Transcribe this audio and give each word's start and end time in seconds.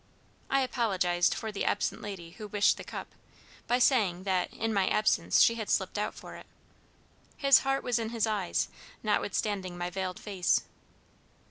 I 0.49 0.61
apologized 0.61 1.35
for 1.35 1.51
the 1.51 1.63
absent 1.63 2.01
lady 2.01 2.31
who 2.31 2.47
wished 2.47 2.77
the 2.77 2.83
cup, 2.83 3.09
by 3.67 3.77
saying 3.77 4.23
that 4.23 4.51
'in 4.51 4.73
my 4.73 4.87
absence 4.87 5.41
she 5.43 5.53
had 5.53 5.69
slipped 5.69 5.95
out 5.99 6.15
for 6.15 6.33
it.' 6.35 6.47
His 7.37 7.59
heart 7.59 7.83
was 7.83 7.99
in 7.99 8.09
his 8.09 8.25
eyes, 8.25 8.67
notwithstanding 9.03 9.77
my 9.77 9.91
veiled 9.91 10.17
face. 10.17 10.63